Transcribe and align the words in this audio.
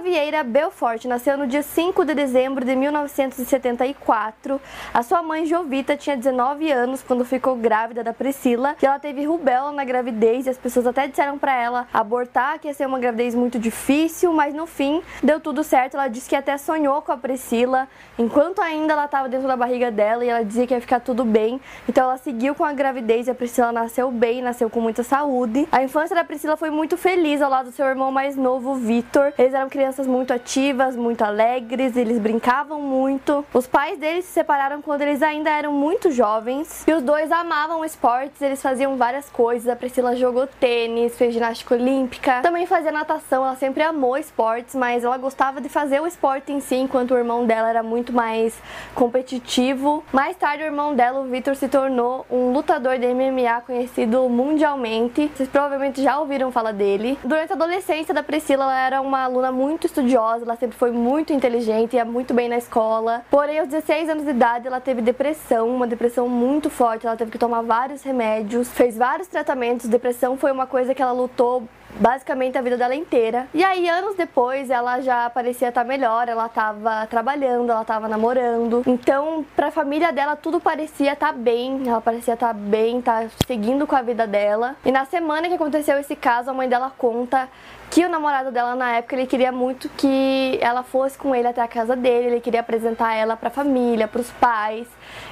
Vieira 0.00 0.42
Belfort 0.42 1.04
nasceu 1.04 1.36
no 1.36 1.46
dia 1.46 1.62
5 1.62 2.06
de 2.06 2.14
dezembro 2.14 2.64
de 2.64 2.74
1974. 2.74 4.58
A 4.94 5.02
sua 5.02 5.22
mãe, 5.22 5.44
Jovita, 5.44 5.94
tinha 5.94 6.16
19 6.16 6.72
anos 6.72 7.02
quando 7.02 7.22
ficou 7.24 7.54
grávida 7.54 8.02
da 8.02 8.14
Priscila 8.14 8.76
e 8.82 8.86
ela 8.86 8.98
teve 8.98 9.26
rubéola 9.26 9.72
na 9.72 9.84
gravidez 9.84 10.46
e 10.46 10.50
as 10.50 10.56
pessoas 10.56 10.86
até 10.86 11.06
disseram 11.06 11.38
para 11.38 11.54
ela 11.54 11.86
abortar, 11.92 12.58
que 12.58 12.66
ia 12.66 12.72
ser 12.72 12.86
uma 12.86 12.98
gravidez 12.98 13.34
muito 13.34 13.58
difícil, 13.58 14.32
mas 14.32 14.54
no 14.54 14.66
fim 14.66 15.02
deu 15.22 15.38
tudo 15.38 15.62
certo. 15.62 15.94
Ela 15.94 16.08
disse 16.08 16.28
que 16.30 16.36
até 16.36 16.56
sonhou 16.56 17.02
com 17.02 17.12
a 17.12 17.16
Priscila 17.18 17.86
enquanto 18.18 18.62
ainda 18.62 18.94
ela 18.94 19.04
estava 19.04 19.28
dentro 19.28 19.46
da 19.46 19.56
barriga 19.56 19.90
dela 19.90 20.24
e 20.24 20.28
ela 20.30 20.42
dizia 20.42 20.66
que 20.66 20.72
ia 20.72 20.80
ficar 20.80 21.00
tudo 21.00 21.26
bem. 21.26 21.60
Então 21.86 22.04
ela 22.04 22.16
seguiu 22.16 22.54
com 22.54 22.64
a 22.64 22.72
gravidez 22.72 23.28
e 23.28 23.30
a 23.30 23.34
Priscila 23.34 23.70
nasceu 23.70 24.10
bem, 24.10 24.40
nasceu 24.40 24.70
com 24.70 24.80
muita 24.80 25.02
saúde. 25.02 25.68
A 25.70 25.82
infância 25.82 26.16
da 26.16 26.24
Priscila 26.24 26.56
foi 26.56 26.70
muito 26.70 26.96
feliz 26.96 27.42
ao 27.42 27.50
lado 27.50 27.66
do 27.66 27.72
seu 27.72 27.84
irmão 27.86 28.10
mais 28.10 28.34
novo, 28.34 28.74
Vitor. 28.74 29.34
Eles 29.36 29.52
eram 29.52 29.68
crianças 29.68 29.89
muito 29.98 30.32
ativas, 30.32 30.96
muito 30.96 31.22
alegres, 31.22 31.96
eles 31.96 32.18
brincavam 32.18 32.80
muito. 32.80 33.44
Os 33.52 33.66
pais 33.66 33.98
deles 33.98 34.24
se 34.24 34.32
separaram 34.32 34.80
quando 34.82 35.02
eles 35.02 35.22
ainda 35.22 35.50
eram 35.50 35.72
muito 35.72 36.10
jovens 36.10 36.86
e 36.86 36.92
os 36.92 37.02
dois 37.02 37.30
amavam 37.30 37.84
esportes, 37.84 38.40
eles 38.40 38.62
faziam 38.62 38.96
várias 38.96 39.28
coisas. 39.30 39.68
A 39.68 39.76
Priscila 39.76 40.16
jogou 40.16 40.46
tênis, 40.46 41.16
fez 41.16 41.34
ginástica 41.34 41.74
olímpica, 41.74 42.40
também 42.42 42.66
fazia 42.66 42.92
natação, 42.92 43.44
ela 43.44 43.56
sempre 43.56 43.82
amou 43.82 44.16
esportes, 44.16 44.74
mas 44.74 45.04
ela 45.04 45.18
gostava 45.18 45.60
de 45.60 45.68
fazer 45.68 46.00
o 46.00 46.06
esporte 46.06 46.52
em 46.52 46.60
si, 46.60 46.76
enquanto 46.76 47.12
o 47.12 47.18
irmão 47.18 47.46
dela 47.46 47.68
era 47.68 47.82
muito 47.82 48.12
mais 48.12 48.58
competitivo. 48.94 50.04
Mais 50.12 50.36
tarde, 50.36 50.62
o 50.62 50.66
irmão 50.66 50.94
dela, 50.94 51.20
o 51.20 51.24
Victor, 51.24 51.56
se 51.56 51.68
tornou 51.68 52.26
um 52.30 52.52
lutador 52.52 52.98
de 52.98 53.06
MMA 53.06 53.60
conhecido 53.66 54.28
mundialmente. 54.28 55.30
Vocês 55.34 55.48
provavelmente 55.48 56.02
já 56.02 56.18
ouviram 56.18 56.50
falar 56.50 56.72
dele. 56.72 57.18
Durante 57.24 57.52
a 57.52 57.56
adolescência 57.56 58.14
da 58.14 58.22
Priscila, 58.22 58.64
ela 58.64 58.78
era 58.78 59.00
uma 59.00 59.22
aluna 59.22 59.52
muito 59.52 59.79
estudiosa, 59.86 60.44
ela 60.44 60.56
sempre 60.56 60.76
foi 60.76 60.90
muito 60.90 61.32
inteligente, 61.32 61.96
ia 61.96 62.04
muito 62.04 62.34
bem 62.34 62.48
na 62.48 62.58
escola. 62.58 63.22
Porém, 63.30 63.58
aos 63.58 63.68
16 63.68 64.08
anos 64.08 64.24
de 64.24 64.30
idade, 64.30 64.66
ela 64.66 64.80
teve 64.80 65.02
depressão, 65.02 65.68
uma 65.68 65.86
depressão 65.86 66.28
muito 66.28 66.70
forte, 66.70 67.06
ela 67.06 67.16
teve 67.16 67.30
que 67.30 67.38
tomar 67.38 67.62
vários 67.62 68.02
remédios, 68.02 68.68
fez 68.68 68.96
vários 68.96 69.28
tratamentos. 69.28 69.88
Depressão 69.88 70.36
foi 70.36 70.52
uma 70.52 70.66
coisa 70.66 70.94
que 70.94 71.02
ela 71.02 71.12
lutou 71.12 71.68
basicamente 71.98 72.56
a 72.56 72.62
vida 72.62 72.76
dela 72.76 72.94
inteira. 72.94 73.46
E 73.52 73.64
aí, 73.64 73.88
anos 73.88 74.14
depois, 74.16 74.70
ela 74.70 75.00
já 75.00 75.28
parecia 75.30 75.68
estar 75.68 75.84
melhor, 75.84 76.28
ela 76.28 76.46
estava 76.46 77.06
trabalhando, 77.06 77.70
ela 77.70 77.82
estava 77.82 78.08
namorando. 78.08 78.82
Então, 78.86 79.44
pra 79.56 79.70
família 79.70 80.12
dela, 80.12 80.36
tudo 80.36 80.60
parecia 80.60 81.12
estar 81.12 81.32
bem, 81.32 81.82
ela 81.86 82.00
parecia 82.00 82.34
estar 82.34 82.54
bem, 82.54 82.98
estar 82.98 83.26
seguindo 83.46 83.86
com 83.86 83.96
a 83.96 84.02
vida 84.02 84.26
dela. 84.26 84.76
E 84.84 84.92
na 84.92 85.04
semana 85.04 85.48
que 85.48 85.54
aconteceu 85.54 85.98
esse 85.98 86.16
caso, 86.16 86.50
a 86.50 86.54
mãe 86.54 86.68
dela 86.68 86.92
conta 86.96 87.48
que 87.90 88.04
o 88.04 88.08
namorado 88.08 88.52
dela 88.52 88.76
na 88.76 88.98
época 88.98 89.16
ele 89.16 89.26
queria 89.26 89.50
muito 89.50 89.88
que 89.88 90.58
ela 90.62 90.84
fosse 90.84 91.18
com 91.18 91.34
ele 91.34 91.48
até 91.48 91.60
a 91.60 91.66
casa 91.66 91.96
dele, 91.96 92.28
ele 92.28 92.40
queria 92.40 92.60
apresentar 92.60 93.14
ela 93.14 93.36
para 93.36 93.48
a 93.48 93.50
família, 93.50 94.06
para 94.06 94.20
os 94.20 94.30
pais. 94.30 94.86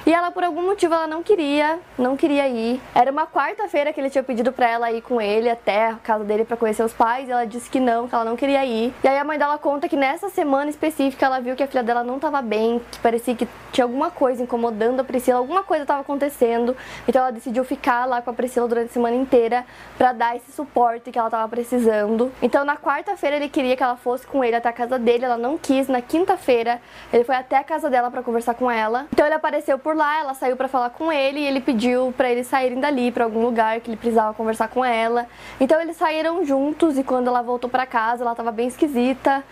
E 0.05 0.13
ela 0.13 0.29
por 0.29 0.43
algum 0.43 0.65
motivo 0.65 0.93
ela 0.93 1.07
não 1.07 1.23
queria, 1.23 1.79
não 1.97 2.17
queria 2.17 2.49
ir. 2.49 2.81
Era 2.93 3.11
uma 3.11 3.25
quarta-feira 3.25 3.93
que 3.93 4.01
ele 4.01 4.09
tinha 4.09 4.23
pedido 4.23 4.51
para 4.51 4.67
ela 4.67 4.91
ir 4.91 5.01
com 5.01 5.21
ele 5.21 5.49
até 5.49 5.87
a 5.87 5.93
casa 5.95 6.25
dele 6.25 6.43
para 6.49 6.57
conhecer 6.57 6.81
os 6.83 6.91
pais, 6.91 7.29
ela 7.29 7.45
disse 7.45 7.69
que 7.69 7.79
não, 7.79 8.07
que 8.07 8.15
ela 8.15 8.25
não 8.25 8.35
queria 8.35 8.65
ir. 8.65 8.91
E 9.03 9.07
aí 9.07 9.19
a 9.19 9.23
mãe 9.23 9.37
dela 9.37 9.59
conta 9.59 9.87
que 9.87 9.95
nessa 9.95 10.29
semana 10.29 10.67
específica 10.67 11.27
ela 11.27 11.39
viu 11.39 11.55
que 11.55 11.61
a 11.61 11.67
filha 11.67 11.83
dela 11.83 12.03
não 12.03 12.15
estava 12.15 12.41
bem, 12.41 12.81
que 12.91 12.97
parecia 12.97 13.35
que 13.35 13.47
tinha 13.71 13.85
alguma 13.85 14.09
coisa 14.09 14.41
incomodando 14.41 14.99
a 14.99 15.03
Priscila, 15.03 15.37
alguma 15.37 15.61
coisa 15.61 15.83
estava 15.83 16.01
acontecendo. 16.01 16.75
Então 17.07 17.21
ela 17.21 17.31
decidiu 17.31 17.63
ficar 17.63 18.05
lá 18.05 18.19
com 18.19 18.31
a 18.31 18.33
Priscila 18.33 18.67
durante 18.67 18.89
a 18.89 18.93
semana 18.93 19.15
inteira 19.15 19.63
para 19.95 20.11
dar 20.11 20.35
esse 20.35 20.51
suporte 20.51 21.11
que 21.11 21.19
ela 21.19 21.27
estava 21.27 21.47
precisando. 21.47 22.31
Então 22.41 22.65
na 22.65 22.75
quarta-feira 22.75 23.35
ele 23.35 23.47
queria 23.47 23.77
que 23.77 23.83
ela 23.83 23.95
fosse 23.95 24.25
com 24.25 24.43
ele 24.43 24.55
até 24.55 24.69
a 24.69 24.73
casa 24.73 24.97
dele, 24.97 25.25
ela 25.25 25.37
não 25.37 25.55
quis. 25.55 25.87
Na 25.87 26.01
quinta-feira 26.01 26.81
ele 27.13 27.23
foi 27.23 27.35
até 27.35 27.57
a 27.57 27.63
casa 27.63 27.91
dela 27.91 28.09
para 28.09 28.23
conversar 28.23 28.55
com 28.55 28.71
ela. 28.71 29.05
Então 29.13 29.23
ele 29.23 29.35
apareceu 29.35 29.77
por 29.77 29.95
lá, 29.95 30.19
ela 30.19 30.33
saiu 30.33 30.57
para 30.57 30.67
falar 30.67 30.89
com 30.89 31.11
ele 31.11 31.41
e 31.41 31.45
ele 31.45 31.61
pediu 31.61 32.11
para 32.17 32.27
eles 32.31 32.47
saírem 32.47 32.79
dali 32.79 33.11
para 33.11 33.23
algum 33.23 33.41
lugar 33.41 33.79
que 33.81 33.91
ele 33.91 33.97
precisava 33.97 34.33
conversar 34.33 34.67
com 34.69 34.83
ela. 34.83 35.27
Então 35.59 35.79
eles 35.79 35.95
saíram 35.95 36.38
juntos 36.45 36.97
e 36.97 37.03
quando 37.03 37.27
ela 37.27 37.41
voltou 37.41 37.69
para 37.69 37.85
casa, 37.85 38.23
ela 38.23 38.35
tava 38.35 38.51
bem 38.51 38.67
esquisita. 38.67 39.43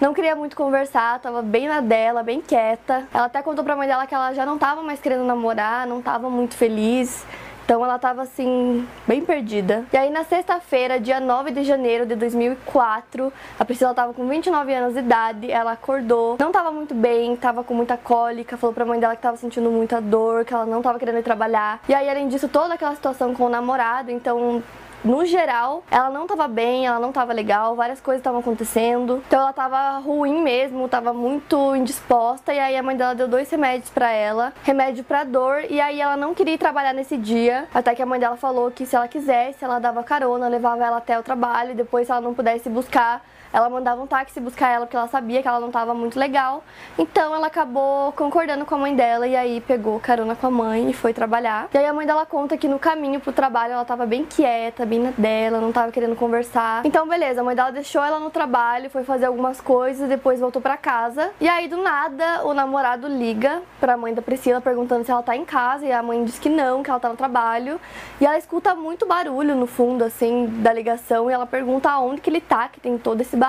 Não 0.00 0.12
queria 0.12 0.36
muito 0.36 0.56
conversar, 0.56 1.18
tava 1.20 1.42
bem 1.42 1.68
na 1.68 1.80
dela, 1.80 2.22
bem 2.22 2.40
quieta. 2.40 3.04
Ela 3.12 3.26
até 3.26 3.42
contou 3.42 3.64
pra 3.64 3.76
mãe 3.76 3.88
dela 3.88 4.06
que 4.06 4.14
ela 4.14 4.32
já 4.34 4.44
não 4.44 4.58
tava 4.58 4.82
mais 4.82 5.00
querendo 5.00 5.24
namorar, 5.24 5.86
não 5.86 6.02
tava 6.02 6.28
muito 6.28 6.54
feliz. 6.54 7.24
Então 7.66 7.84
ela 7.84 7.98
tava 7.98 8.22
assim, 8.22 8.86
bem 9.08 9.24
perdida. 9.24 9.84
E 9.92 9.96
aí 9.96 10.08
na 10.08 10.22
sexta-feira, 10.22 11.00
dia 11.00 11.18
9 11.18 11.50
de 11.50 11.64
janeiro 11.64 12.06
de 12.06 12.14
2004, 12.14 13.32
a 13.58 13.64
Priscila 13.64 13.92
tava 13.92 14.14
com 14.14 14.24
29 14.28 14.72
anos 14.72 14.92
de 14.92 15.00
idade, 15.00 15.50
ela 15.50 15.72
acordou, 15.72 16.36
não 16.38 16.52
tava 16.52 16.70
muito 16.70 16.94
bem, 16.94 17.34
tava 17.34 17.64
com 17.64 17.74
muita 17.74 17.96
cólica, 17.96 18.56
falou 18.56 18.72
pra 18.72 18.84
mãe 18.84 19.00
dela 19.00 19.16
que 19.16 19.22
tava 19.22 19.36
sentindo 19.36 19.68
muita 19.68 20.00
dor, 20.00 20.44
que 20.44 20.54
ela 20.54 20.64
não 20.64 20.80
tava 20.80 20.96
querendo 20.96 21.18
ir 21.18 21.24
trabalhar. 21.24 21.80
E 21.88 21.94
aí 21.94 22.08
além 22.08 22.28
disso, 22.28 22.46
toda 22.46 22.74
aquela 22.74 22.94
situação 22.94 23.34
com 23.34 23.46
o 23.46 23.48
namorado, 23.48 24.12
então 24.12 24.62
no 25.06 25.24
geral, 25.24 25.84
ela 25.88 26.10
não 26.10 26.26
tava 26.26 26.48
bem, 26.48 26.86
ela 26.86 26.98
não 26.98 27.12
tava 27.12 27.32
legal, 27.32 27.76
várias 27.76 28.00
coisas 28.00 28.20
estavam 28.20 28.40
acontecendo. 28.40 29.22
Então 29.28 29.40
ela 29.40 29.52
tava 29.52 29.98
ruim 29.98 30.42
mesmo, 30.42 30.88
tava 30.88 31.12
muito 31.12 31.76
indisposta 31.76 32.52
e 32.52 32.58
aí 32.58 32.76
a 32.76 32.82
mãe 32.82 32.96
dela 32.96 33.14
deu 33.14 33.28
dois 33.28 33.48
remédios 33.48 33.88
para 33.88 34.10
ela, 34.10 34.52
remédio 34.64 35.04
para 35.04 35.22
dor 35.22 35.62
e 35.70 35.80
aí 35.80 36.00
ela 36.00 36.16
não 36.16 36.34
queria 36.34 36.54
ir 36.54 36.58
trabalhar 36.58 36.92
nesse 36.92 37.16
dia, 37.16 37.68
até 37.72 37.94
que 37.94 38.02
a 38.02 38.06
mãe 38.06 38.18
dela 38.18 38.36
falou 38.36 38.70
que 38.70 38.84
se 38.84 38.96
ela 38.96 39.06
quisesse, 39.06 39.64
ela 39.64 39.78
dava 39.78 40.02
carona, 40.02 40.48
levava 40.48 40.84
ela 40.84 40.96
até 40.96 41.16
o 41.16 41.22
trabalho, 41.22 41.70
e 41.70 41.74
depois 41.74 42.06
se 42.06 42.12
ela 42.12 42.20
não 42.20 42.34
pudesse 42.34 42.68
buscar, 42.68 43.24
ela 43.56 43.70
mandava 43.70 44.02
um 44.02 44.06
táxi 44.06 44.38
buscar 44.38 44.68
ela 44.68 44.84
porque 44.84 44.94
ela 44.94 45.08
sabia 45.08 45.40
que 45.40 45.48
ela 45.48 45.58
não 45.58 45.68
estava 45.68 45.94
muito 45.94 46.18
legal. 46.18 46.62
Então 46.98 47.34
ela 47.34 47.46
acabou 47.46 48.12
concordando 48.12 48.66
com 48.66 48.74
a 48.74 48.78
mãe 48.78 48.94
dela 48.94 49.26
e 49.26 49.34
aí 49.34 49.62
pegou 49.62 49.98
carona 49.98 50.36
com 50.36 50.46
a 50.46 50.50
mãe 50.50 50.90
e 50.90 50.92
foi 50.92 51.14
trabalhar. 51.14 51.66
E 51.72 51.78
aí 51.78 51.86
a 51.86 51.92
mãe 51.94 52.06
dela 52.06 52.26
conta 52.26 52.58
que 52.58 52.68
no 52.68 52.78
caminho 52.78 53.18
pro 53.18 53.32
trabalho 53.32 53.72
ela 53.72 53.80
estava 53.80 54.04
bem 54.04 54.26
quieta, 54.26 54.84
bem 54.84 54.98
na 54.98 55.10
dela, 55.16 55.58
não 55.58 55.70
estava 55.70 55.90
querendo 55.90 56.14
conversar. 56.14 56.84
Então 56.84 57.08
beleza, 57.08 57.40
a 57.40 57.44
mãe 57.44 57.56
dela 57.56 57.72
deixou 57.72 58.04
ela 58.04 58.20
no 58.20 58.28
trabalho, 58.28 58.90
foi 58.90 59.04
fazer 59.04 59.24
algumas 59.24 59.58
coisas, 59.58 60.06
depois 60.06 60.38
voltou 60.38 60.60
para 60.60 60.76
casa. 60.76 61.30
E 61.40 61.48
aí 61.48 61.66
do 61.66 61.78
nada 61.78 62.44
o 62.44 62.52
namorado 62.52 63.08
liga 63.08 63.62
pra 63.80 63.96
mãe 63.96 64.12
da 64.12 64.20
Priscila 64.20 64.60
perguntando 64.60 65.02
se 65.02 65.10
ela 65.10 65.22
tá 65.22 65.34
em 65.34 65.46
casa 65.46 65.86
e 65.86 65.92
a 65.92 66.02
mãe 66.02 66.22
diz 66.22 66.38
que 66.38 66.50
não, 66.50 66.82
que 66.82 66.90
ela 66.90 67.00
tá 67.00 67.08
no 67.08 67.16
trabalho. 67.16 67.80
E 68.20 68.26
ela 68.26 68.36
escuta 68.36 68.74
muito 68.74 69.06
barulho 69.06 69.54
no 69.54 69.66
fundo 69.66 70.04
assim 70.04 70.44
da 70.60 70.74
ligação 70.74 71.30
e 71.30 71.32
ela 71.32 71.46
pergunta 71.46 71.88
aonde 71.88 72.20
que 72.20 72.28
ele 72.28 72.42
tá, 72.42 72.68
que 72.68 72.78
tem 72.78 72.98
todo 72.98 73.18
esse 73.22 73.34
barulho. 73.34 73.45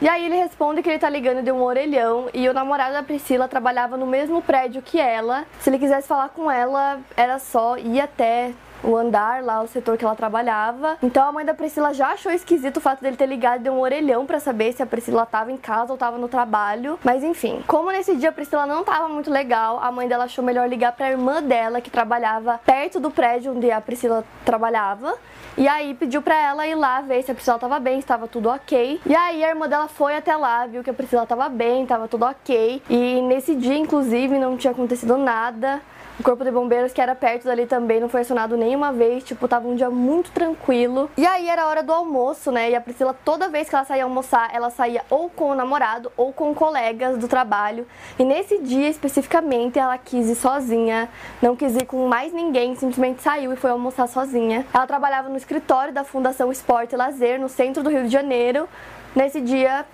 E 0.00 0.08
aí 0.08 0.26
ele 0.26 0.36
responde 0.36 0.82
que 0.82 0.88
ele 0.88 0.98
tá 0.98 1.08
ligando 1.08 1.42
de 1.42 1.50
um 1.50 1.62
orelhão 1.62 2.28
e 2.34 2.48
o 2.48 2.54
namorado 2.54 2.92
da 2.92 3.02
Priscila 3.02 3.48
trabalhava 3.48 3.96
no 3.96 4.06
mesmo 4.06 4.42
prédio 4.42 4.82
que 4.82 5.00
ela. 5.00 5.44
Se 5.60 5.70
ele 5.70 5.78
quisesse 5.78 6.06
falar 6.06 6.28
com 6.28 6.50
ela, 6.50 7.00
era 7.16 7.38
só 7.38 7.78
ir 7.78 8.00
até 8.00 8.52
o 8.82 8.96
andar 8.96 9.42
lá, 9.42 9.60
o 9.62 9.66
setor 9.68 9.96
que 9.96 10.04
ela 10.04 10.14
trabalhava. 10.14 10.96
Então 11.02 11.26
a 11.26 11.32
mãe 11.32 11.44
da 11.44 11.54
Priscila 11.54 11.92
já 11.92 12.08
achou 12.08 12.32
esquisito 12.32 12.78
o 12.78 12.80
fato 12.80 13.02
dele 13.02 13.16
ter 13.16 13.26
ligado 13.26 13.62
de 13.62 13.70
um 13.70 13.80
orelhão 13.80 14.26
para 14.26 14.40
saber 14.40 14.72
se 14.72 14.82
a 14.82 14.86
Priscila 14.86 15.26
tava 15.26 15.52
em 15.52 15.56
casa 15.56 15.92
ou 15.92 15.98
tava 15.98 16.18
no 16.18 16.28
trabalho. 16.28 16.98
Mas 17.04 17.22
enfim, 17.22 17.62
como 17.66 17.90
nesse 17.90 18.16
dia 18.16 18.30
a 18.30 18.32
Priscila 18.32 18.66
não 18.66 18.84
tava 18.84 19.08
muito 19.08 19.30
legal, 19.30 19.78
a 19.82 19.90
mãe 19.90 20.08
dela 20.08 20.24
achou 20.24 20.44
melhor 20.44 20.68
ligar 20.68 20.92
para 20.92 21.06
a 21.06 21.10
irmã 21.10 21.42
dela 21.42 21.80
que 21.80 21.90
trabalhava 21.90 22.60
perto 22.64 23.00
do 23.00 23.10
prédio 23.10 23.52
onde 23.52 23.70
a 23.70 23.80
Priscila 23.80 24.24
trabalhava. 24.44 25.14
E 25.56 25.66
aí 25.66 25.92
pediu 25.92 26.22
para 26.22 26.36
ela 26.36 26.66
ir 26.68 26.76
lá 26.76 27.00
ver 27.00 27.20
se 27.24 27.32
a 27.32 27.34
Priscila 27.34 27.58
tava 27.58 27.80
bem, 27.80 27.98
estava 27.98 28.28
tudo 28.28 28.48
ok. 28.48 29.00
E 29.04 29.16
aí 29.16 29.44
a 29.44 29.48
irmã 29.48 29.68
dela 29.68 29.88
foi 29.88 30.16
até 30.16 30.36
lá, 30.36 30.66
viu 30.66 30.84
que 30.84 30.90
a 30.90 30.94
Priscila 30.94 31.26
tava 31.26 31.48
bem, 31.48 31.84
tava 31.84 32.06
tudo 32.06 32.24
ok. 32.24 32.80
E 32.88 33.20
nesse 33.22 33.56
dia, 33.56 33.76
inclusive, 33.76 34.38
não 34.38 34.56
tinha 34.56 34.70
acontecido 34.70 35.16
nada. 35.16 35.80
O 36.18 36.22
corpo 36.24 36.42
de 36.42 36.50
bombeiros 36.50 36.92
que 36.92 37.00
era 37.00 37.14
perto 37.14 37.44
dali 37.44 37.64
também 37.64 38.00
não 38.00 38.08
foi 38.08 38.22
acionado 38.22 38.56
nenhuma 38.56 38.92
vez, 38.92 39.22
tipo, 39.22 39.46
tava 39.46 39.68
um 39.68 39.76
dia 39.76 39.88
muito 39.88 40.32
tranquilo. 40.32 41.08
E 41.16 41.24
aí 41.24 41.48
era 41.48 41.62
a 41.62 41.66
hora 41.68 41.80
do 41.80 41.92
almoço, 41.92 42.50
né? 42.50 42.70
E 42.70 42.74
a 42.74 42.80
Priscila, 42.80 43.14
toda 43.24 43.48
vez 43.48 43.68
que 43.68 43.76
ela 43.76 43.84
saía 43.84 44.02
almoçar, 44.02 44.50
ela 44.52 44.68
saía 44.68 45.04
ou 45.08 45.30
com 45.30 45.50
o 45.50 45.54
namorado 45.54 46.10
ou 46.16 46.32
com 46.32 46.52
colegas 46.52 47.16
do 47.18 47.28
trabalho. 47.28 47.86
E 48.18 48.24
nesse 48.24 48.58
dia 48.58 48.88
especificamente, 48.88 49.78
ela 49.78 49.96
quis 49.96 50.28
ir 50.28 50.34
sozinha, 50.34 51.08
não 51.40 51.54
quis 51.54 51.76
ir 51.76 51.86
com 51.86 52.08
mais 52.08 52.32
ninguém, 52.32 52.74
simplesmente 52.74 53.22
saiu 53.22 53.52
e 53.52 53.56
foi 53.56 53.70
almoçar 53.70 54.08
sozinha. 54.08 54.66
Ela 54.74 54.88
trabalhava 54.88 55.28
no 55.28 55.36
escritório 55.36 55.94
da 55.94 56.02
Fundação 56.02 56.50
Esporte 56.50 56.96
e 56.96 56.98
Lazer, 56.98 57.40
no 57.40 57.48
centro 57.48 57.80
do 57.80 57.90
Rio 57.90 58.02
de 58.02 58.10
Janeiro. 58.10 58.68
Nesse 59.14 59.40
dia, 59.40 59.86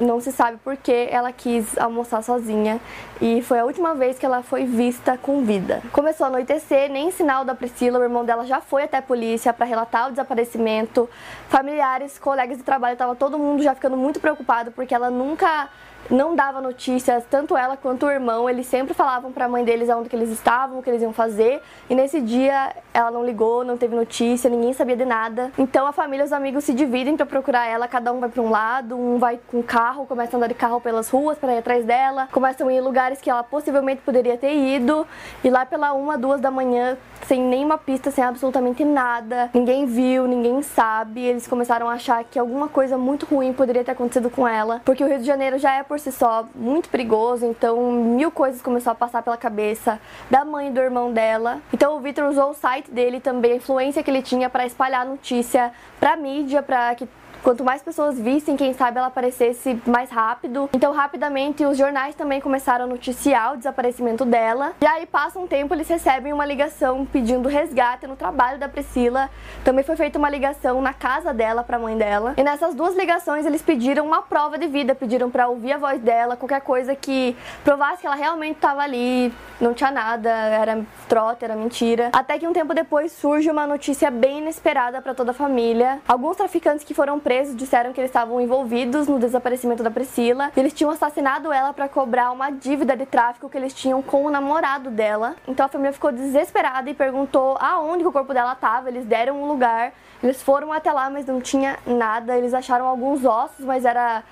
não 0.00 0.20
se 0.20 0.32
sabe 0.32 0.58
por 0.58 0.76
que 0.76 1.08
ela 1.10 1.32
quis 1.32 1.76
almoçar 1.78 2.22
sozinha 2.22 2.80
e 3.20 3.42
foi 3.42 3.58
a 3.58 3.64
última 3.64 3.94
vez 3.94 4.18
que 4.18 4.24
ela 4.24 4.42
foi 4.42 4.64
vista 4.64 5.18
com 5.18 5.42
vida. 5.44 5.82
Começou 5.92 6.24
a 6.24 6.28
anoitecer, 6.28 6.90
nem 6.90 7.10
sinal 7.10 7.44
da 7.44 7.54
Priscila, 7.54 7.98
o 7.98 8.02
irmão 8.02 8.24
dela 8.24 8.44
já 8.46 8.60
foi 8.60 8.84
até 8.84 8.98
a 8.98 9.02
polícia 9.02 9.52
para 9.52 9.66
relatar 9.66 10.08
o 10.08 10.10
desaparecimento. 10.10 11.08
Familiares, 11.48 12.18
colegas 12.18 12.58
de 12.58 12.62
trabalho, 12.62 12.92
estava 12.92 13.14
todo 13.14 13.38
mundo 13.38 13.62
já 13.62 13.74
ficando 13.74 13.96
muito 13.96 14.20
preocupado 14.20 14.70
porque 14.70 14.94
ela 14.94 15.10
nunca 15.10 15.68
não 16.10 16.34
dava 16.34 16.60
notícias, 16.60 17.24
tanto 17.28 17.56
ela 17.56 17.76
quanto 17.76 18.06
o 18.06 18.10
irmão, 18.10 18.48
eles 18.48 18.66
sempre 18.66 18.94
falavam 18.94 19.30
para 19.30 19.44
a 19.44 19.48
mãe 19.48 19.64
deles 19.64 19.90
aonde 19.90 20.08
que 20.08 20.16
eles 20.16 20.30
estavam, 20.30 20.78
o 20.78 20.82
que 20.82 20.88
eles 20.88 21.02
iam 21.02 21.12
fazer, 21.12 21.60
e 21.88 21.94
nesse 21.94 22.20
dia 22.20 22.74
ela 22.94 23.10
não 23.10 23.24
ligou, 23.24 23.64
não 23.64 23.76
teve 23.76 23.94
notícia, 23.94 24.48
ninguém 24.48 24.72
sabia 24.72 24.96
de 24.96 25.04
nada. 25.04 25.52
Então 25.58 25.86
a 25.86 25.92
família 25.92 26.22
e 26.22 26.26
os 26.26 26.32
amigos 26.32 26.64
se 26.64 26.72
dividem 26.72 27.16
para 27.16 27.26
procurar 27.26 27.66
ela, 27.66 27.86
cada 27.86 28.12
um 28.12 28.20
vai 28.20 28.28
para 28.28 28.42
um 28.42 28.50
lado, 28.50 28.96
um 28.96 29.18
vai 29.18 29.38
com 29.48 29.62
carro, 29.62 29.87
começa 30.06 30.36
a 30.36 30.38
andar 30.38 30.48
de 30.48 30.54
carro 30.54 30.80
pelas 30.80 31.08
ruas 31.08 31.38
para 31.38 31.54
ir 31.54 31.58
atrás 31.58 31.84
dela, 31.84 32.28
começam 32.32 32.68
a 32.68 32.72
ir 32.72 32.76
em 32.76 32.80
lugares 32.80 33.20
que 33.20 33.30
ela 33.30 33.42
possivelmente 33.42 34.02
poderia 34.02 34.36
ter 34.36 34.54
ido, 34.54 35.06
e 35.42 35.50
lá 35.50 35.64
pela 35.66 35.92
uma, 35.92 36.16
duas 36.16 36.40
da 36.40 36.50
manhã, 36.50 36.96
sem 37.26 37.40
nenhuma 37.40 37.76
pista, 37.76 38.10
sem 38.10 38.24
absolutamente 38.24 38.84
nada, 38.84 39.50
ninguém 39.52 39.86
viu, 39.86 40.26
ninguém 40.26 40.62
sabe, 40.62 41.22
eles 41.22 41.46
começaram 41.46 41.88
a 41.88 41.94
achar 41.94 42.24
que 42.24 42.38
alguma 42.38 42.68
coisa 42.68 42.96
muito 42.96 43.26
ruim 43.26 43.52
poderia 43.52 43.84
ter 43.84 43.92
acontecido 43.92 44.30
com 44.30 44.46
ela, 44.46 44.80
porque 44.84 45.02
o 45.02 45.06
Rio 45.08 45.18
de 45.18 45.24
Janeiro 45.24 45.58
já 45.58 45.74
é 45.74 45.82
por 45.82 45.98
si 45.98 46.12
só 46.12 46.46
muito 46.54 46.88
perigoso, 46.88 47.44
então 47.44 47.90
mil 47.92 48.30
coisas 48.30 48.62
começaram 48.62 48.96
a 48.96 48.98
passar 48.98 49.22
pela 49.22 49.36
cabeça 49.36 50.00
da 50.30 50.44
mãe 50.44 50.68
e 50.68 50.70
do 50.70 50.80
irmão 50.80 51.12
dela. 51.12 51.60
Então 51.72 51.96
o 51.96 52.00
Victor 52.00 52.28
usou 52.28 52.50
o 52.50 52.54
site 52.54 52.90
dele 52.90 53.20
também, 53.20 53.52
a 53.52 53.56
influência 53.56 54.02
que 54.02 54.10
ele 54.10 54.22
tinha 54.22 54.48
para 54.48 54.66
espalhar 54.66 55.04
notícia 55.04 55.72
para 56.00 56.16
mídia, 56.16 56.62
para 56.62 56.94
que 56.94 57.08
Quanto 57.42 57.64
mais 57.64 57.82
pessoas 57.82 58.18
vissem, 58.18 58.56
quem 58.56 58.72
sabe 58.74 58.98
ela 58.98 59.06
aparecesse 59.06 59.80
mais 59.86 60.10
rápido. 60.10 60.68
Então, 60.72 60.92
rapidamente, 60.92 61.64
os 61.64 61.76
jornais 61.76 62.14
também 62.14 62.40
começaram 62.40 62.84
a 62.84 62.88
noticiar 62.88 63.54
o 63.54 63.56
desaparecimento 63.56 64.24
dela. 64.24 64.72
E 64.80 64.86
aí, 64.86 65.06
passa 65.06 65.38
um 65.38 65.46
tempo, 65.46 65.74
eles 65.74 65.88
recebem 65.88 66.32
uma 66.32 66.44
ligação 66.44 67.06
pedindo 67.06 67.48
resgate 67.48 68.06
no 68.06 68.16
trabalho 68.16 68.58
da 68.58 68.68
Priscila. 68.68 69.30
Também 69.64 69.84
foi 69.84 69.96
feita 69.96 70.18
uma 70.18 70.28
ligação 70.28 70.80
na 70.82 70.92
casa 70.92 71.32
dela 71.32 71.62
para 71.62 71.76
a 71.76 71.80
mãe 71.80 71.96
dela. 71.96 72.34
E 72.36 72.42
nessas 72.42 72.74
duas 72.74 72.96
ligações, 72.96 73.46
eles 73.46 73.62
pediram 73.62 74.06
uma 74.06 74.22
prova 74.22 74.58
de 74.58 74.66
vida, 74.66 74.94
pediram 74.94 75.30
para 75.30 75.48
ouvir 75.48 75.72
a 75.72 75.78
voz 75.78 76.00
dela, 76.00 76.36
qualquer 76.36 76.60
coisa 76.60 76.94
que 76.94 77.36
provasse 77.64 78.00
que 78.00 78.06
ela 78.06 78.16
realmente 78.16 78.56
estava 78.56 78.82
ali, 78.82 79.32
não 79.60 79.74
tinha 79.74 79.90
nada, 79.90 80.30
era 80.30 80.84
trote, 81.08 81.44
era 81.44 81.54
mentira. 81.54 82.10
Até 82.12 82.38
que 82.38 82.46
um 82.46 82.52
tempo 82.52 82.74
depois 82.74 83.12
surge 83.12 83.50
uma 83.50 83.66
notícia 83.66 84.10
bem 84.10 84.38
inesperada 84.38 85.00
para 85.00 85.14
toda 85.14 85.30
a 85.30 85.34
família. 85.34 86.00
Alguns 86.06 86.36
traficantes 86.36 86.84
que 86.84 86.94
foram 86.94 87.18
presos 87.28 87.54
disseram 87.54 87.92
que 87.92 88.00
eles 88.00 88.08
estavam 88.08 88.40
envolvidos 88.40 89.06
no 89.06 89.18
desaparecimento 89.18 89.82
da 89.82 89.90
Priscila. 89.90 90.50
Eles 90.56 90.72
tinham 90.72 90.90
assassinado 90.90 91.52
ela 91.52 91.74
para 91.74 91.86
cobrar 91.86 92.30
uma 92.30 92.48
dívida 92.50 92.96
de 92.96 93.04
tráfico 93.04 93.50
que 93.50 93.58
eles 93.58 93.74
tinham 93.74 94.00
com 94.00 94.24
o 94.24 94.30
namorado 94.30 94.90
dela. 94.90 95.36
Então 95.46 95.66
a 95.66 95.68
família 95.68 95.92
ficou 95.92 96.10
desesperada 96.10 96.88
e 96.88 96.94
perguntou 96.94 97.58
aonde 97.60 98.06
o 98.06 98.10
corpo 98.10 98.32
dela 98.32 98.54
estava. 98.54 98.88
Eles 98.88 99.04
deram 99.04 99.42
um 99.42 99.46
lugar, 99.46 99.92
eles 100.22 100.42
foram 100.42 100.72
até 100.72 100.90
lá, 100.90 101.10
mas 101.10 101.26
não 101.26 101.38
tinha 101.38 101.78
nada. 101.86 102.34
Eles 102.34 102.54
acharam 102.54 102.86
alguns 102.86 103.22
ossos, 103.22 103.62
mas 103.62 103.84
era 103.84 104.22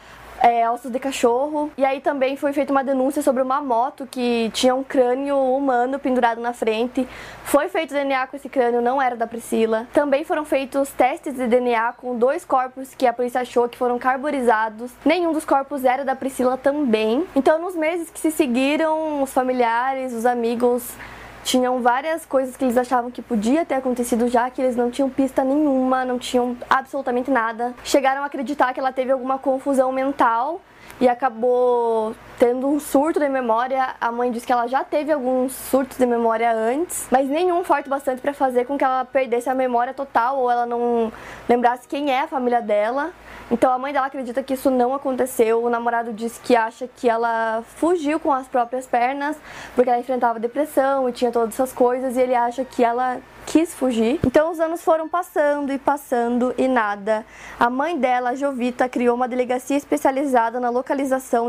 é, 0.42 0.66
de 0.90 0.98
cachorro. 0.98 1.70
E 1.76 1.84
aí 1.84 2.00
também 2.00 2.36
foi 2.36 2.52
feita 2.52 2.72
uma 2.72 2.84
denúncia 2.84 3.22
sobre 3.22 3.42
uma 3.42 3.60
moto 3.60 4.06
que 4.10 4.50
tinha 4.52 4.74
um 4.74 4.84
crânio 4.84 5.36
humano 5.36 5.98
pendurado 5.98 6.40
na 6.40 6.52
frente. 6.52 7.06
Foi 7.44 7.68
feito 7.68 7.94
DNA 7.94 8.26
com 8.26 8.36
esse 8.36 8.48
crânio, 8.48 8.80
não 8.82 9.00
era 9.00 9.16
da 9.16 9.26
Priscila. 9.26 9.86
Também 9.92 10.24
foram 10.24 10.44
feitos 10.44 10.90
testes 10.90 11.34
de 11.34 11.46
DNA 11.46 11.94
com 11.94 12.16
dois 12.16 12.44
corpos 12.44 12.94
que 12.94 13.06
a 13.06 13.12
polícia 13.12 13.40
achou 13.40 13.68
que 13.68 13.78
foram 13.78 13.98
carbonizados. 13.98 14.90
Nenhum 15.04 15.32
dos 15.32 15.44
corpos 15.44 15.84
era 15.84 16.04
da 16.04 16.14
Priscila 16.14 16.56
também. 16.56 17.24
Então, 17.34 17.60
nos 17.60 17.74
meses 17.74 18.10
que 18.10 18.18
se 18.18 18.30
seguiram, 18.30 19.22
os 19.22 19.32
familiares, 19.32 20.12
os 20.12 20.26
amigos 20.26 20.92
tinham 21.46 21.80
várias 21.80 22.26
coisas 22.26 22.56
que 22.56 22.64
eles 22.64 22.76
achavam 22.76 23.08
que 23.08 23.22
podia 23.22 23.64
ter 23.64 23.76
acontecido 23.76 24.26
já 24.26 24.50
que 24.50 24.60
eles 24.60 24.74
não 24.74 24.90
tinham 24.90 25.08
pista 25.08 25.44
nenhuma, 25.44 26.04
não 26.04 26.18
tinham 26.18 26.56
absolutamente 26.68 27.30
nada. 27.30 27.72
Chegaram 27.84 28.24
a 28.24 28.26
acreditar 28.26 28.74
que 28.74 28.80
ela 28.80 28.90
teve 28.92 29.12
alguma 29.12 29.38
confusão 29.38 29.92
mental 29.92 30.60
e 31.00 31.08
acabou 31.08 32.14
tendo 32.38 32.66
um 32.68 32.80
surto 32.80 33.18
de 33.18 33.28
memória. 33.28 33.94
A 34.00 34.10
mãe 34.12 34.30
disse 34.30 34.46
que 34.46 34.52
ela 34.52 34.66
já 34.66 34.84
teve 34.84 35.12
alguns 35.12 35.52
surtos 35.52 35.98
de 35.98 36.06
memória 36.06 36.52
antes, 36.52 37.06
mas 37.10 37.28
nenhum 37.28 37.64
forte 37.64 37.88
bastante 37.88 38.20
para 38.20 38.32
fazer 38.32 38.64
com 38.64 38.76
que 38.76 38.84
ela 38.84 39.04
perdesse 39.04 39.48
a 39.48 39.54
memória 39.54 39.94
total 39.94 40.38
ou 40.38 40.50
ela 40.50 40.66
não 40.66 41.12
lembrasse 41.48 41.86
quem 41.88 42.10
é 42.10 42.20
a 42.20 42.26
família 42.26 42.60
dela. 42.60 43.12
Então 43.50 43.72
a 43.72 43.78
mãe 43.78 43.92
dela 43.92 44.06
acredita 44.06 44.42
que 44.42 44.54
isso 44.54 44.70
não 44.70 44.94
aconteceu. 44.94 45.62
O 45.62 45.70
namorado 45.70 46.12
disse 46.12 46.40
que 46.40 46.56
acha 46.56 46.88
que 46.88 47.08
ela 47.08 47.62
fugiu 47.76 48.18
com 48.18 48.32
as 48.32 48.48
próprias 48.48 48.86
pernas 48.86 49.36
porque 49.74 49.88
ela 49.88 50.00
enfrentava 50.00 50.40
depressão 50.40 51.08
e 51.08 51.12
tinha 51.12 51.30
todas 51.30 51.54
essas 51.54 51.72
coisas 51.72 52.16
e 52.16 52.20
ele 52.20 52.34
acha 52.34 52.64
que 52.64 52.82
ela 52.82 53.18
quis 53.46 53.72
fugir. 53.72 54.18
Então 54.26 54.50
os 54.50 54.58
anos 54.58 54.82
foram 54.82 55.08
passando 55.08 55.72
e 55.72 55.78
passando 55.78 56.52
e 56.58 56.66
nada. 56.66 57.24
A 57.60 57.70
mãe 57.70 57.96
dela, 57.96 58.34
Jovita, 58.34 58.88
criou 58.88 59.14
uma 59.14 59.28
delegacia 59.28 59.76
especializada 59.76 60.58
na 60.58 60.68
localização 60.68 60.85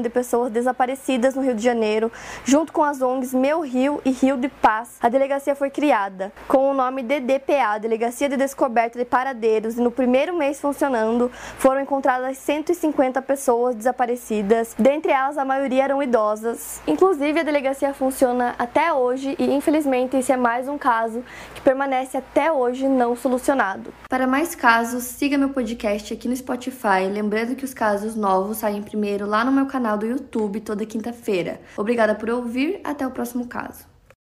de 0.02 0.10
pessoas 0.10 0.52
desaparecidas 0.52 1.36
no 1.36 1.42
Rio 1.42 1.54
de 1.54 1.64
Janeiro, 1.64 2.12
junto 2.44 2.74
com 2.74 2.84
as 2.84 3.02
ONGs 3.02 3.34
Meu 3.34 3.62
Rio 3.62 4.02
e 4.04 4.12
Rio 4.12 4.38
de 4.38 4.48
Paz. 4.48 4.96
A 5.02 5.10
delegacia 5.10 5.56
foi 5.56 5.70
criada 5.70 6.32
com 6.48 6.72
o 6.72 6.74
nome 6.74 7.04
DDPA, 7.04 7.78
Delegacia 7.80 8.28
de 8.28 8.36
Descoberta 8.36 8.98
de 8.98 9.06
Paradeiros, 9.06 9.78
e 9.78 9.82
no 9.82 9.92
primeiro 9.92 10.36
mês 10.36 10.60
funcionando 10.60 11.30
foram 11.58 11.82
encontradas 11.82 12.38
150 12.38 13.22
pessoas 13.22 13.76
desaparecidas. 13.76 14.74
Dentre 14.78 15.12
elas, 15.12 15.38
a 15.38 15.46
maioria 15.46 15.84
eram 15.84 16.02
idosas. 16.02 16.82
Inclusive, 16.88 17.40
a 17.40 17.44
delegacia 17.44 17.94
funciona 17.94 18.56
até 18.58 18.92
hoje 18.92 19.36
e, 19.38 19.54
infelizmente, 19.54 20.18
esse 20.18 20.32
é 20.32 20.38
mais 20.38 20.68
um 20.68 20.78
caso 20.78 21.24
que 21.54 21.62
permanece 21.62 22.18
até 22.18 22.52
hoje 22.52 22.88
não 22.88 23.16
solucionado. 23.16 23.94
Para 24.10 24.26
mais 24.26 24.56
casos, 24.56 25.04
siga 25.04 25.38
meu 25.38 25.50
podcast 25.50 26.14
aqui 26.14 26.28
no 26.28 26.36
Spotify, 26.36 27.08
lembrando 27.12 27.56
que 27.56 27.66
os 27.66 27.74
casos 27.74 28.16
novos 28.16 28.58
saem 28.58 28.82
primeiro 28.82 29.27
lá 29.28 29.44
no 29.44 29.52
meu 29.52 29.66
canal 29.66 29.98
do 29.98 30.06
YouTube 30.06 30.62
toda 30.62 30.86
quinta-feira. 30.86 31.60
Obrigada 31.76 32.16
por 32.16 32.30
ouvir, 32.30 32.80
até 32.84 33.06
o 33.06 33.12
próximo 33.12 33.48
caso. 33.48 33.97